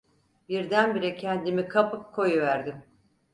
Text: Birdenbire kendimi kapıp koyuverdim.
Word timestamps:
Birdenbire 0.49 1.15
kendimi 1.15 1.67
kapıp 1.67 2.13
koyuverdim. 2.13 2.83